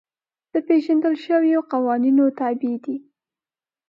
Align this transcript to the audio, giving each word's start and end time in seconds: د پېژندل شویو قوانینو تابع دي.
د 0.53 0.55
پېژندل 0.67 1.13
شویو 1.25 1.61
قوانینو 1.71 2.23
تابع 2.39 2.75
دي. 2.83 2.95